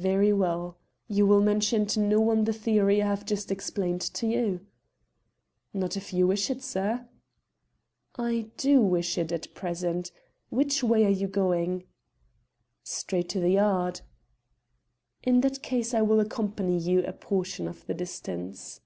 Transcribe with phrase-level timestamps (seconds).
[0.00, 0.78] "Very well.
[1.06, 4.64] You will mention to no one the theory I have just explained to you?"
[5.74, 7.06] "Not if you wish it, sir."
[8.16, 10.12] "I do wish it at present.
[10.48, 11.84] Which way are you going?"
[12.84, 14.00] "Straight to the Yard."
[15.22, 18.80] "In that case I will accompany you a portion of the distance."